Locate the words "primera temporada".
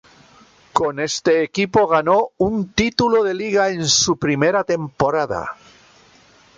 4.17-5.51